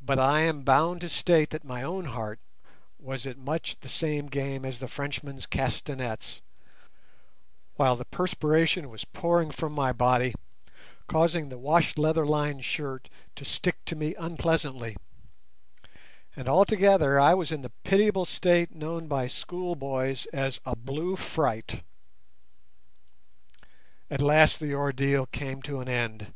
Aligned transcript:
But 0.00 0.18
I 0.18 0.40
am 0.40 0.64
bound 0.64 1.02
to 1.02 1.08
state 1.08 1.50
that 1.50 1.62
my 1.62 1.80
own 1.84 2.06
heart 2.06 2.40
was 2.98 3.28
at 3.28 3.38
much 3.38 3.76
the 3.78 3.88
same 3.88 4.26
game 4.26 4.64
as 4.64 4.80
the 4.80 4.88
Frenchman's 4.88 5.46
castanets, 5.46 6.42
while 7.76 7.94
the 7.94 8.06
perspiration 8.06 8.88
was 8.88 9.04
pouring 9.04 9.52
from 9.52 9.72
my 9.72 9.92
body, 9.92 10.34
causing 11.06 11.48
the 11.48 11.60
wash 11.60 11.96
leather 11.96 12.26
lined 12.26 12.64
shirt 12.64 13.08
to 13.36 13.44
stick 13.44 13.76
to 13.84 13.94
me 13.94 14.16
unpleasantly, 14.16 14.96
and 16.34 16.48
altogether 16.48 17.20
I 17.20 17.34
was 17.34 17.52
in 17.52 17.62
the 17.62 17.70
pitiable 17.84 18.24
state 18.24 18.74
known 18.74 19.06
by 19.06 19.28
schoolboys 19.28 20.26
as 20.32 20.60
a 20.66 20.74
"blue 20.74 21.14
fright". 21.14 21.84
At 24.10 24.20
last 24.20 24.58
the 24.58 24.74
ordeal 24.74 25.26
came 25.26 25.62
to 25.62 25.78
an 25.78 25.88
end. 25.88 26.34